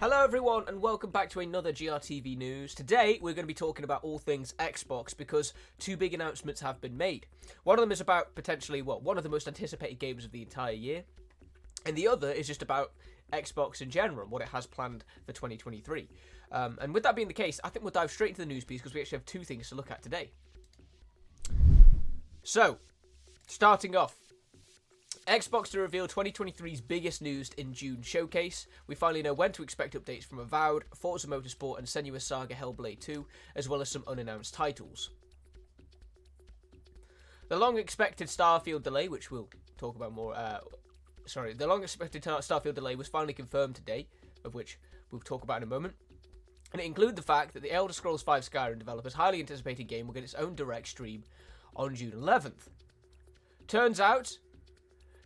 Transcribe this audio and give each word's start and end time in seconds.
Hello, 0.00 0.24
everyone, 0.24 0.64
and 0.66 0.80
welcome 0.80 1.10
back 1.10 1.28
to 1.30 1.40
another 1.40 1.72
GRTV 1.72 2.38
News. 2.38 2.74
Today, 2.74 3.18
we're 3.20 3.34
going 3.34 3.44
to 3.44 3.46
be 3.46 3.52
talking 3.52 3.84
about 3.84 4.02
all 4.02 4.18
things 4.18 4.54
Xbox 4.58 5.14
because 5.14 5.52
two 5.78 5.96
big 5.96 6.14
announcements 6.14 6.60
have 6.62 6.80
been 6.80 6.96
made. 6.96 7.26
One 7.64 7.78
of 7.78 7.82
them 7.82 7.92
is 7.92 8.00
about 8.00 8.34
potentially, 8.34 8.80
well, 8.80 9.00
one 9.00 9.18
of 9.18 9.24
the 9.24 9.28
most 9.28 9.46
anticipated 9.46 9.98
games 9.98 10.24
of 10.24 10.32
the 10.32 10.40
entire 10.40 10.72
year, 10.72 11.04
and 11.84 11.94
the 11.96 12.08
other 12.08 12.30
is 12.30 12.46
just 12.46 12.62
about 12.62 12.92
Xbox 13.32 13.82
in 13.82 13.90
general 13.90 14.22
and 14.22 14.30
what 14.30 14.42
it 14.42 14.48
has 14.48 14.66
planned 14.66 15.04
for 15.26 15.32
2023. 15.32 16.08
Um, 16.52 16.78
and 16.80 16.94
with 16.94 17.02
that 17.02 17.14
being 17.14 17.28
the 17.28 17.34
case, 17.34 17.60
I 17.62 17.68
think 17.68 17.84
we'll 17.84 17.92
dive 17.92 18.10
straight 18.10 18.30
into 18.30 18.40
the 18.40 18.46
news 18.46 18.64
piece 18.64 18.80
because 18.80 18.94
we 18.94 19.00
actually 19.00 19.18
have 19.18 19.26
two 19.26 19.44
things 19.44 19.68
to 19.68 19.74
look 19.74 19.90
at 19.90 20.02
today. 20.02 20.30
So, 22.42 22.78
starting 23.46 23.94
off, 23.96 24.16
Xbox 25.26 25.70
to 25.70 25.80
reveal 25.80 26.08
2023's 26.08 26.80
biggest 26.80 27.22
news 27.22 27.50
in 27.56 27.72
June 27.72 28.02
showcase. 28.02 28.66
We 28.86 28.94
finally 28.94 29.22
know 29.22 29.34
when 29.34 29.52
to 29.52 29.62
expect 29.62 29.94
updates 29.94 30.24
from 30.24 30.38
Avowed, 30.38 30.84
Forza 30.94 31.26
Motorsport, 31.26 31.78
and 31.78 31.86
Senua's 31.86 32.24
Saga 32.24 32.54
Hellblade 32.54 33.00
2, 33.00 33.26
as 33.54 33.68
well 33.68 33.80
as 33.80 33.88
some 33.88 34.04
unannounced 34.06 34.54
titles. 34.54 35.10
The 37.48 37.56
long 37.56 37.78
expected 37.78 38.28
Starfield 38.28 38.82
delay, 38.82 39.08
which 39.08 39.30
we'll 39.30 39.48
talk 39.76 39.96
about 39.96 40.12
more. 40.12 40.34
Uh, 40.34 40.60
sorry, 41.26 41.52
the 41.52 41.66
long 41.66 41.82
expected 41.82 42.22
Starfield 42.22 42.74
delay 42.74 42.96
was 42.96 43.08
finally 43.08 43.34
confirmed 43.34 43.74
today, 43.74 44.08
of 44.44 44.54
which 44.54 44.78
we'll 45.10 45.20
talk 45.20 45.42
about 45.42 45.58
in 45.58 45.64
a 45.64 45.66
moment. 45.66 45.94
And 46.72 46.80
it 46.80 46.86
included 46.86 47.16
the 47.16 47.22
fact 47.22 47.54
that 47.54 47.62
the 47.62 47.72
Elder 47.72 47.92
Scrolls 47.92 48.22
V 48.22 48.32
Skyrim 48.32 48.78
developers' 48.78 49.14
highly 49.14 49.40
anticipated 49.40 49.84
game 49.84 50.06
will 50.06 50.14
get 50.14 50.22
its 50.22 50.34
own 50.34 50.54
direct 50.54 50.88
stream 50.88 51.24
on 51.74 51.94
June 51.94 52.12
11th. 52.12 52.68
Turns 53.66 54.00
out, 54.00 54.38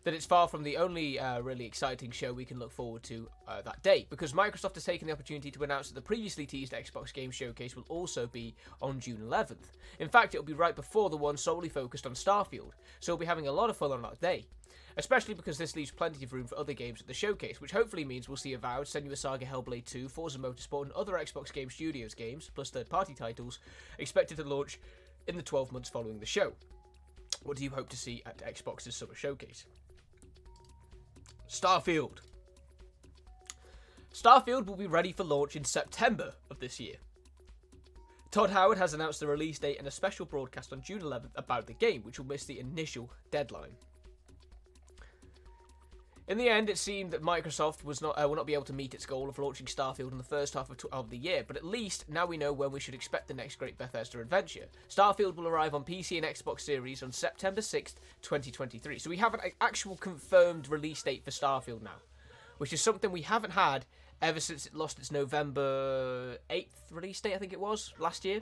that 0.05 0.13
it's 0.13 0.25
far 0.25 0.47
from 0.47 0.61
the 0.61 0.77
only 0.77 1.19
uh, 1.19 1.41
really 1.41 1.65
exciting 1.65 2.11
show 2.11 2.31
we 2.31 2.45
can 2.45 2.59
look 2.59 2.71
forward 2.71 3.01
to 3.01 3.27
uh, 3.47 3.61
that 3.63 3.81
day, 3.81 4.05
because 4.11 4.33
Microsoft 4.33 4.75
has 4.75 4.85
taken 4.85 5.07
the 5.07 5.13
opportunity 5.13 5.49
to 5.49 5.63
announce 5.63 5.87
that 5.87 5.95
the 5.95 6.01
previously 6.01 6.45
teased 6.45 6.73
Xbox 6.73 7.11
Game 7.11 7.31
Showcase 7.31 7.75
will 7.75 7.85
also 7.89 8.27
be 8.27 8.55
on 8.83 8.99
June 8.99 9.17
11th. 9.17 9.71
In 9.99 10.07
fact, 10.07 10.35
it'll 10.35 10.45
be 10.45 10.53
right 10.53 10.75
before 10.75 11.09
the 11.09 11.17
one 11.17 11.37
solely 11.37 11.69
focused 11.69 12.05
on 12.05 12.13
Starfield, 12.13 12.73
so 12.99 13.13
we'll 13.13 13.17
be 13.17 13.25
having 13.25 13.47
a 13.47 13.51
lot 13.51 13.71
of 13.71 13.77
fun 13.77 13.91
on 13.91 14.03
that 14.03 14.21
day. 14.21 14.45
Especially 14.97 15.33
because 15.33 15.57
this 15.57 15.75
leaves 15.75 15.91
plenty 15.91 16.23
of 16.23 16.31
room 16.31 16.45
for 16.45 16.57
other 16.57 16.71
games 16.71 17.01
at 17.01 17.07
the 17.07 17.13
showcase, 17.13 17.59
which 17.59 17.71
hopefully 17.71 18.05
means 18.05 18.29
we'll 18.29 18.37
see 18.37 18.53
Avowed, 18.53 18.85
Senua 18.85 19.17
Saga 19.17 19.45
Hellblade 19.45 19.85
2, 19.85 20.07
Forza 20.07 20.37
Motorsport, 20.37 20.83
and 20.83 20.91
other 20.91 21.13
Xbox 21.13 21.51
Game 21.51 21.69
Studios 21.69 22.13
games, 22.13 22.51
plus 22.53 22.69
third 22.69 22.89
party 22.89 23.15
titles, 23.15 23.59
expected 23.97 24.37
to 24.37 24.43
launch 24.43 24.79
in 25.27 25.35
the 25.35 25.41
12 25.41 25.71
months 25.71 25.89
following 25.89 26.19
the 26.19 26.25
show. 26.27 26.53
What 27.43 27.57
do 27.57 27.63
you 27.63 27.71
hope 27.71 27.89
to 27.89 27.97
see 27.97 28.21
at 28.25 28.37
Xbox's 28.37 28.95
summer 28.95 29.15
showcase? 29.15 29.65
Starfield. 31.59 32.17
Starfield 34.13 34.65
will 34.65 34.75
be 34.75 34.87
ready 34.87 35.13
for 35.13 35.23
launch 35.23 35.55
in 35.55 35.63
September 35.63 36.33
of 36.51 36.59
this 36.59 36.81
year. 36.81 36.95
Todd 38.29 38.49
Howard 38.49 38.77
has 38.77 38.93
announced 38.93 39.21
the 39.21 39.27
release 39.27 39.57
date 39.57 39.79
and 39.79 39.87
a 39.87 39.91
special 39.91 40.25
broadcast 40.25 40.73
on 40.73 40.81
June 40.81 40.99
11th 40.99 41.31
about 41.35 41.65
the 41.65 41.73
game, 41.73 42.01
which 42.03 42.19
will 42.19 42.25
miss 42.25 42.43
the 42.43 42.59
initial 42.59 43.09
deadline. 43.31 43.77
In 46.27 46.39
the 46.39 46.49
end, 46.49 46.71
it 46.71 46.79
seemed 46.79 47.11
that 47.11 47.21
Microsoft 47.21 47.83
was 47.83 48.01
not 48.01 48.19
uh, 48.19 48.27
will 48.27 48.35
not 48.35 48.47
be 48.47 48.55
able 48.55 48.63
to 48.65 48.73
meet 48.73 48.95
its 48.95 49.05
goal 49.05 49.29
of 49.29 49.37
launching 49.37 49.67
Starfield 49.67 50.11
in 50.11 50.17
the 50.17 50.23
first 50.23 50.55
half 50.55 50.71
of, 50.71 50.83
of, 50.91 51.11
the 51.11 51.17
year, 51.17 51.43
but 51.47 51.55
at 51.55 51.63
least 51.63 52.05
now 52.09 52.25
we 52.25 52.35
know 52.35 52.51
when 52.51 52.71
we 52.71 52.79
should 52.79 52.95
expect 52.95 53.27
the 53.27 53.33
next 53.35 53.57
great 53.57 53.77
Bethesda 53.77 54.19
adventure. 54.19 54.65
Starfield 54.89 55.35
will 55.35 55.47
arrive 55.47 55.75
on 55.75 55.83
PC 55.83 56.17
and 56.17 56.25
Xbox 56.25 56.61
Series 56.61 57.03
on 57.03 57.11
September 57.11 57.61
6th, 57.61 57.95
2023. 58.23 58.97
So 58.97 59.09
we 59.11 59.17
have 59.17 59.35
an 59.35 59.41
actual 59.61 59.97
confirmed 59.97 60.67
release 60.67 61.03
date 61.03 61.23
for 61.23 61.29
Starfield 61.29 61.83
now, 61.83 62.01
which 62.57 62.73
is 62.73 62.81
something 62.81 63.11
we 63.11 63.21
haven't 63.21 63.51
had 63.51 63.85
ever 64.19 64.39
since 64.39 64.65
it 64.65 64.73
lost 64.73 64.97
its 64.97 65.11
November 65.11 66.37
8th 66.49 66.89
release 66.89 67.21
date, 67.21 67.35
I 67.35 67.37
think 67.37 67.53
it 67.53 67.59
was, 67.59 67.93
last 67.99 68.25
year. 68.25 68.41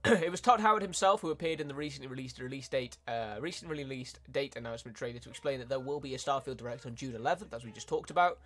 it 0.04 0.30
was 0.30 0.40
Todd 0.40 0.60
Howard 0.60 0.80
himself 0.80 1.20
who 1.20 1.30
appeared 1.30 1.60
in 1.60 1.68
the 1.68 1.74
recently 1.74 2.08
released 2.08 2.38
release 2.38 2.68
date, 2.68 2.96
uh, 3.06 3.36
recently 3.38 3.84
released 3.84 4.18
date 4.32 4.56
announcement 4.56 4.96
trailer 4.96 5.18
to 5.18 5.28
explain 5.28 5.58
that 5.58 5.68
there 5.68 5.78
will 5.78 6.00
be 6.00 6.14
a 6.14 6.18
Starfield 6.18 6.56
Direct 6.56 6.86
on 6.86 6.94
June 6.94 7.12
11th, 7.12 7.52
as 7.52 7.64
we 7.64 7.70
just 7.70 7.86
talked 7.86 8.10
about, 8.10 8.38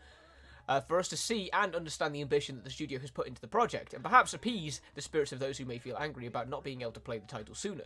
uh, 0.68 0.80
for 0.80 0.98
us 0.98 1.08
to 1.08 1.16
see 1.16 1.50
and 1.52 1.74
understand 1.74 2.14
the 2.14 2.20
ambition 2.20 2.56
that 2.56 2.64
the 2.64 2.70
studio 2.70 2.98
has 2.98 3.10
put 3.10 3.26
into 3.26 3.40
the 3.40 3.48
project, 3.48 3.94
and 3.94 4.02
perhaps 4.02 4.34
appease 4.34 4.80
the 4.94 5.02
spirits 5.02 5.32
of 5.32 5.38
those 5.38 5.58
who 5.58 5.64
may 5.64 5.78
feel 5.78 5.96
angry 5.98 6.26
about 6.26 6.48
not 6.48 6.64
being 6.64 6.82
able 6.82 6.92
to 6.92 7.00
play 7.00 7.18
the 7.18 7.26
title 7.26 7.54
sooner. 7.54 7.84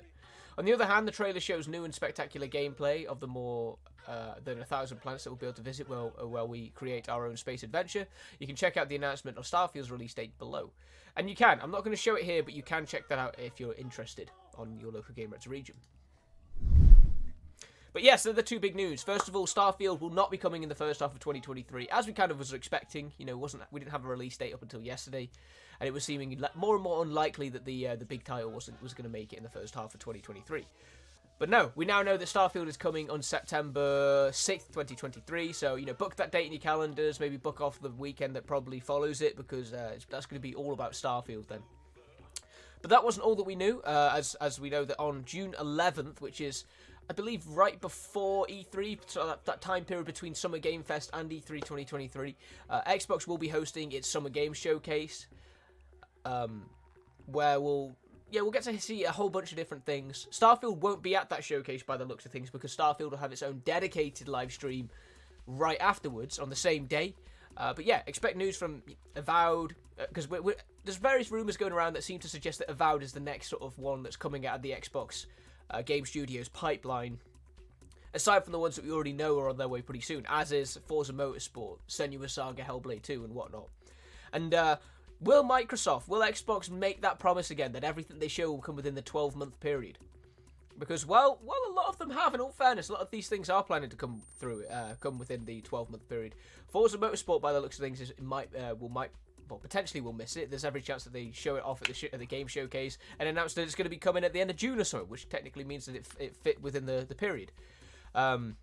On 0.57 0.65
the 0.65 0.73
other 0.73 0.87
hand, 0.87 1.07
the 1.07 1.13
trailer 1.13 1.39
shows 1.39 1.69
new 1.69 1.85
and 1.85 1.95
spectacular 1.95 2.49
gameplay 2.49 3.05
of 3.05 3.21
the 3.21 3.29
more 3.29 3.79
uh, 4.09 4.35
than 4.43 4.61
a 4.61 4.65
thousand 4.65 5.01
planets 5.01 5.25
that 5.25 5.31
we'll 5.31 5.37
be 5.37 5.47
able 5.47 5.55
to 5.55 5.63
visit 5.63 5.89
while, 5.89 6.13
uh, 6.21 6.27
while 6.27 6.49
we 6.49 6.71
create 6.71 7.09
our 7.09 7.27
own 7.27 7.37
space 7.37 7.63
adventure. 7.63 8.07
You 8.41 8.47
can 8.47 8.57
check 8.57 8.77
out 8.77 8.89
the 8.89 8.97
announcement 8.97 9.37
of 9.37 9.45
Starfield's 9.45 9.91
release 9.91 10.15
date 10.15 10.37
below. 10.39 10.73
And 11.17 11.29
you 11.29 11.37
can. 11.37 11.61
I'm 11.63 11.71
not 11.71 11.85
going 11.85 11.97
to 11.97 12.03
show 12.03 12.17
it 12.17 12.25
here, 12.25 12.43
but 12.43 12.55
you 12.55 12.63
can 12.63 12.87
check 12.87 13.09
that 13.09 13.19
out 13.19 13.37
if 13.39 13.61
you're 13.61 13.75
interested 13.75 14.31
on 14.57 14.79
your 14.81 14.91
local 14.91 15.15
Game 15.15 15.33
region. 15.47 15.77
But 17.93 18.03
yes, 18.03 18.23
they're 18.23 18.33
the 18.33 18.43
two 18.43 18.61
big 18.61 18.77
news. 18.77 19.03
First 19.03 19.29
of 19.29 19.37
all, 19.37 19.47
Starfield 19.47 20.01
will 20.01 20.11
not 20.11 20.31
be 20.31 20.37
coming 20.37 20.63
in 20.63 20.69
the 20.69 20.75
first 20.75 21.01
half 21.01 21.13
of 21.13 21.21
2023, 21.21 21.89
as 21.91 22.07
we 22.07 22.13
kind 22.13 22.31
of 22.31 22.39
was 22.39 22.53
expecting. 22.53 23.13
You 23.19 23.25
know, 23.25 23.37
wasn't 23.37 23.63
we 23.71 23.81
didn't 23.81 23.93
have 23.93 24.05
a 24.05 24.09
release 24.09 24.37
date 24.37 24.53
up 24.53 24.63
until 24.63 24.83
yesterday, 24.83 25.31
and 25.81 25.89
it 25.89 25.93
was 25.93 26.05
seeming 26.05 26.41
more 26.55 26.75
and 26.75 26.85
more 26.85 27.03
unlikely 27.03 27.49
that 27.51 27.65
the 27.65 27.89
uh, 27.89 27.97
the 27.97 28.05
big 28.05 28.25
title 28.25 28.51
wasn't 28.51 28.83
was 28.83 28.95
going 28.95 29.05
to 29.05 29.11
make 29.11 29.33
it 29.33 29.37
in 29.37 29.43
the 29.43 29.51
first 29.51 29.75
half 29.75 29.95
of 29.95 30.01
2023. 30.01 30.67
But 31.39 31.49
no, 31.49 31.71
we 31.77 31.85
now 31.85 32.03
know 32.03 32.17
that 32.17 32.27
Starfield 32.27 32.67
is 32.67 32.77
coming 32.77 33.11
on 33.11 33.23
September 33.23 34.29
6th, 34.31 34.67
2023. 34.73 35.53
So, 35.53 35.77
you 35.77 35.87
know, 35.87 35.93
book 35.93 36.17
that 36.17 36.33
date 36.33 36.47
in 36.47 36.53
your 36.53 36.61
calendars. 36.61 37.21
Maybe 37.21 37.37
book 37.37 37.61
off 37.61 37.81
the 37.81 37.91
weekend 37.91 38.35
that 38.35 38.45
probably 38.45 38.81
follows 38.81 39.21
it 39.21 39.37
because 39.37 39.73
uh, 39.73 39.93
that's 40.11 40.27
going 40.27 40.41
to 40.41 40.47
be 40.47 40.57
all 40.57 40.73
about 40.73 40.93
Starfield 40.93 41.47
then. 41.47 41.61
But 42.83 42.91
that 42.91 43.05
wasn't 43.05 43.25
all 43.25 43.37
that 43.37 43.45
we 43.45 43.55
knew, 43.55 43.81
uh, 43.83 44.15
as, 44.17 44.35
as 44.37 44.61
we 44.61 44.69
know 44.69 44.85
that 44.85 44.99
on 44.99 45.25
June 45.25 45.55
11th, 45.59 46.21
which 46.21 46.41
is, 46.41 46.65
I 47.11 47.15
believe, 47.15 47.47
right 47.47 47.81
before 47.81 48.47
E3, 48.47 48.99
so 49.07 49.27
that, 49.27 49.45
that 49.47 49.61
time 49.63 49.85
period 49.85 50.05
between 50.05 50.35
Summer 50.35 50.59
Game 50.59 50.83
Fest 50.83 51.11
and 51.15 51.31
E3 51.31 51.47
2023, 51.47 52.37
uh, 52.69 52.83
Xbox 52.83 53.27
will 53.27 53.39
be 53.39 53.49
hosting 53.49 53.93
its 53.93 54.07
Summer 54.07 54.29
Game 54.29 54.53
Showcase, 54.53 55.27
um, 56.25 56.65
where 57.27 57.61
we'll 57.61 57.97
yeah, 58.31 58.43
we'll 58.43 58.51
get 58.51 58.65
to 58.65 58.79
see 58.79 59.05
a 59.05 59.11
whole 59.11 59.31
bunch 59.31 59.53
of 59.53 59.57
different 59.57 59.87
things. 59.87 60.29
Starfield 60.31 60.79
won't 60.79 61.03
be 61.03 61.17
at 61.17 61.31
that 61.31 61.43
showcase 61.43 61.83
by 61.83 61.97
the 61.97 62.05
looks 62.05 62.27
of 62.27 62.33
things 62.33 62.51
because 62.51 62.77
Starfield 62.77 63.11
will 63.11 63.17
have 63.19 63.33
its 63.33 63.43
own 63.43 63.63
dedicated 63.65 64.29
live 64.29 64.53
stream 64.53 64.91
right 65.47 65.81
afterwards 65.81 66.39
on 66.39 66.51
the 66.51 66.57
same 66.57 66.85
day. 66.85 67.15
Uh, 67.57 67.73
but 67.73 67.87
yeah, 67.87 68.03
expect 68.07 68.37
news 68.37 68.57
from 68.57 68.83
Avowed 69.17 69.75
because 69.97 70.31
uh, 70.31 70.53
there's 70.85 70.99
various 70.99 71.31
rumors 71.33 71.57
going 71.57 71.73
around 71.73 71.95
that 71.95 72.05
seem 72.05 72.19
to 72.21 72.29
suggest 72.29 72.59
that 72.59 72.71
Avowed 72.71 73.03
is 73.03 73.13
the 73.13 73.21
next 73.21 73.49
sort 73.49 73.63
of 73.63 73.79
one 73.79 74.03
that's 74.03 74.17
coming 74.17 74.47
out 74.47 74.57
of 74.57 74.63
the 74.63 74.71
Xbox 74.71 75.27
uh, 75.71 75.83
Game 75.83 76.07
Studios 76.07 76.49
pipeline. 76.49 77.19
Aside 78.15 78.45
from 78.45 78.53
the 78.53 78.59
ones 78.59 78.77
that 78.77 78.85
we 78.85 78.91
already 78.91 79.13
know 79.13 79.39
are 79.39 79.51
on 79.51 79.59
their 79.59 79.69
way 79.69 79.83
pretty 79.83 80.01
soon, 80.01 80.27
as 80.29 80.51
is 80.51 80.79
Forza 80.87 81.13
Motorsport, 81.13 81.79
Senua 81.89 82.29
Saga, 82.29 82.63
Hellblade 82.63 83.03
2, 83.03 83.25
and 83.25 83.35
whatnot. 83.35 83.69
And 84.33 84.55
uh, 84.55 84.77
Will 85.21 85.43
Microsoft, 85.43 86.07
will 86.07 86.21
Xbox 86.21 86.71
make 86.71 87.03
that 87.03 87.19
promise 87.19 87.51
again 87.51 87.73
that 87.73 87.83
everything 87.83 88.19
they 88.19 88.29
show 88.29 88.51
will 88.51 88.61
come 88.61 88.77
within 88.77 88.95
the 88.95 89.03
12 89.03 89.35
month 89.35 89.59
period? 89.59 89.99
Because 90.79 91.05
well, 91.05 91.41
well, 91.43 91.59
a 91.69 91.73
lot 91.73 91.89
of 91.89 91.99
them 91.99 92.11
have. 92.11 92.35
In 92.35 92.41
all 92.41 92.53
fairness, 92.53 92.89
a 92.89 92.93
lot 92.93 93.03
of 93.03 93.11
these 93.11 93.29
things 93.29 93.51
are 93.51 93.65
planning 93.65 93.91
to 93.91 93.97
come 93.97 94.23
through, 94.39 94.65
uh, 94.67 94.95
come 95.01 95.19
within 95.19 95.45
the 95.45 95.61
12 95.63 95.91
month 95.91 96.09
period. 96.09 96.37
Forza 96.69 96.99
Motorsport, 96.99 97.41
by 97.41 97.53
the 97.53 97.61
looks 97.61 97.79
of 97.79 97.83
things, 97.83 98.01
is 98.01 98.13
might 98.21 98.55
uh, 98.55 98.77
will 98.79 98.89
might 98.89 99.11
well, 99.49 99.59
potentially 99.59 100.01
will 100.01 100.13
miss 100.13 100.37
it. 100.37 100.51
There's 100.51 100.65
every 100.65 100.81
chance 100.81 101.05
that 101.05 101.13
they 101.13 101.31
show 101.33 101.57
it 101.57 101.65
off 101.65 101.81
at 101.83 101.89
the, 101.89 101.95
sh- 101.95 102.05
at 102.13 102.19
the 102.19 102.27
game 102.27 102.47
showcase 102.47 102.99
and 103.19 103.29
announce 103.29 103.55
that 103.55 103.63
it's 103.63 103.75
going 103.75 103.87
to 103.87 103.91
be 103.91 103.97
coming 103.97 104.25
at 104.25 104.33
the 104.33 104.41
end 104.41 104.51
of 104.51 104.57
June 104.57 104.79
or 104.79 104.85
so, 104.85 105.05
which 105.05 105.29
technically 105.29 105.65
means 105.65 105.87
that 105.87 105.97
it, 105.97 106.07
f- 106.09 106.21
it 106.21 106.37
fit 106.37 106.63
within 106.63 106.87
the, 106.87 107.05
the 107.09 107.15
period. 107.15 107.53
Um, 108.15 108.57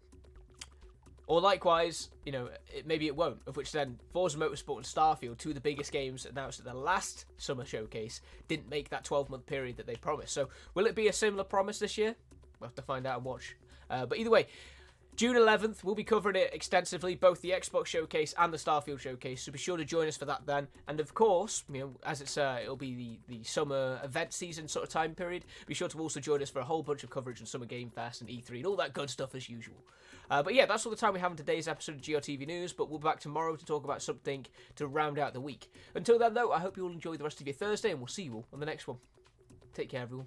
or 1.28 1.42
likewise, 1.42 2.10
you 2.26 2.32
know, 2.32 2.50
it, 2.74 2.86
maybe 2.86 3.08
it 3.08 3.16
won't, 3.16 3.40
of 3.48 3.58
which 3.58 3.72
then 3.72 3.98
Forza 4.14 4.38
Motorsport 4.38 4.78
and 4.78 4.86
Starfield, 4.86 5.38
two 5.38 5.50
of 5.50 5.56
the 5.56 5.62
biggest 5.62 5.92
games 5.92 6.26
announced 6.26 6.60
at 6.60 6.66
the 6.66 6.74
last 6.74 7.26
summer 7.38 7.66
showcase, 7.66 8.22
didn't 8.48 8.70
make 8.70 8.90
that 8.90 9.04
12 9.04 9.30
month 9.30 9.46
period 9.46 9.78
that 9.78 9.88
they 9.88 9.96
promised. 9.96 10.34
So 10.34 10.50
will 10.76 10.86
it 10.86 10.96
be 10.96 11.08
a 11.08 11.14
similar 11.14 11.44
promise 11.44 11.80
this 11.80 11.98
year? 11.98 12.16
We'll 12.60 12.68
have 12.68 12.76
to 12.76 12.82
find 12.84 13.08
out 13.08 13.18
and 13.18 13.26
watch. 13.26 13.56
Uh, 13.90 14.06
but 14.06 14.18
either 14.18 14.30
way, 14.30 14.48
June 15.16 15.38
11th, 15.38 15.82
we'll 15.84 15.96
be 15.96 16.04
covering 16.04 16.36
it 16.36 16.50
extensively, 16.54 17.16
both 17.16 17.42
the 17.42 17.52
Xbox 17.52 17.86
showcase 17.86 18.34
and 18.38 18.52
the 18.52 18.58
Starfield 18.58 19.00
showcase. 19.00 19.44
So 19.44 19.52
be 19.52 19.58
sure 19.58 19.78
to 19.78 19.86
join 19.86 20.10
us 20.10 20.18
for 20.18 20.26
that 20.26 20.46
then. 20.46 20.68
And 20.90 21.00
of 21.00 21.14
course, 21.14 21.64
you 21.72 21.80
know, 21.80 21.92
as 22.04 22.20
it's 22.20 22.38
uh, 22.38 22.60
it'll 22.62 22.76
be 22.76 23.20
the, 23.28 23.38
the 23.38 23.44
summer 23.46 24.02
event 24.04 24.34
season 24.34 24.68
sort 24.68 24.84
of 24.84 24.90
time 24.90 25.16
period. 25.16 25.46
Be 25.68 25.74
sure 25.74 25.88
to 25.88 26.00
also 26.00 26.20
join 26.20 26.42
us 26.42 26.50
for 26.50 26.60
a 26.60 26.66
whole 26.66 26.84
bunch 26.84 27.06
of 27.06 27.10
coverage 27.10 27.40
on 27.40 27.48
Summer 27.48 27.66
Game 27.66 27.90
Fest 27.90 28.20
and 28.20 28.30
E3 28.30 28.58
and 28.58 28.66
all 28.66 28.76
that 28.76 28.92
good 28.92 29.10
stuff 29.10 29.36
as 29.36 29.50
usual. 29.50 29.78
Uh, 30.30 30.44
but 30.44 30.54
yeah, 30.54 30.66
that's 30.66 30.86
all 30.86 30.90
the 30.90 30.98
time 30.98 31.14
we 31.14 31.20
have 31.22 31.32
in 31.32 31.38
today's 31.38 31.70
episode 31.70 31.96
of 31.96 32.02
GRTV 32.02 32.46
News. 32.46 32.74
But 32.74 32.90
we'll 32.90 33.00
be 33.00 33.04
back 33.04 33.22
tomorrow 33.22 33.56
to 33.56 33.66
talk 33.66 33.86
about 33.86 34.02
something 34.02 34.46
to 34.76 34.86
round 34.86 35.18
out 35.18 35.34
the 35.34 35.40
week. 35.40 35.72
Until 35.94 36.20
then, 36.20 36.34
though, 36.34 36.52
I 36.52 36.60
hope 36.60 36.76
you 36.76 36.84
all 36.84 36.92
enjoy 36.92 37.16
the 37.16 37.24
rest 37.24 37.40
of 37.40 37.48
your 37.48 37.54
Thursday, 37.54 37.92
and 37.92 38.00
we'll 38.00 38.08
see 38.08 38.24
you 38.24 38.34
all 38.34 38.46
on 38.52 38.60
the 38.60 38.66
next 38.66 38.86
one. 38.86 38.98
Take 39.74 39.90
care, 39.90 40.02
everyone. 40.02 40.26